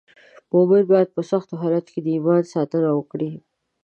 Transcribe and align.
مومن 0.51 0.83
باید 0.91 1.09
په 1.15 1.21
سختو 1.31 1.53
حالاتو 1.61 1.89
کې 1.93 2.01
د 2.03 2.07
ایمان 2.15 2.43
ساتنه 2.53 2.89
وکړي. 2.93 3.31